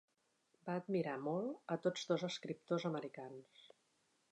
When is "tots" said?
1.85-2.09